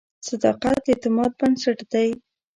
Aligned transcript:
صداقت 0.27 0.77
د 0.83 0.87
اعتماد 0.91 1.31
بنسټ 1.39 1.79
دی. 1.91 2.09